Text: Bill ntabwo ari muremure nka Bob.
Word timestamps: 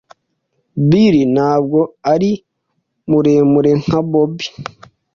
Bill 0.89 1.15
ntabwo 1.35 1.79
ari 2.13 2.31
muremure 3.09 3.71
nka 3.81 3.99
Bob. 4.09 4.33